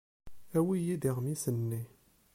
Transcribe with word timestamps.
Awi-iyi-d 0.57 1.03
iɣmisen-nni. 1.09 1.81